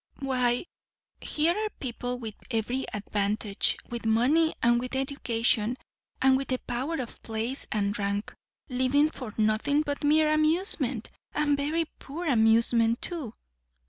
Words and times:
"Why, 0.17 0.65
here 1.19 1.55
are 1.55 1.69
people 1.79 2.17
with 2.17 2.33
every 2.49 2.85
advantage, 2.91 3.77
with 3.87 4.03
money 4.03 4.55
and 4.63 4.79
with 4.79 4.95
education, 4.95 5.77
and 6.19 6.35
with 6.37 6.47
the 6.47 6.57
power 6.57 6.95
of 6.99 7.21
place 7.21 7.67
and 7.71 7.95
rank, 7.99 8.33
living 8.67 9.11
for 9.11 9.31
nothing 9.37 9.83
but 9.83 10.03
mere 10.03 10.31
amusement, 10.33 11.11
and 11.33 11.55
very 11.55 11.85
poor 11.99 12.25
amusement 12.25 12.99
too." 13.03 13.35